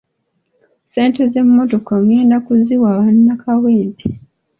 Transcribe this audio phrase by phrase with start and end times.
[0.87, 4.05] Ssente z’emmotoka ngenda kuziwa bannakawempe.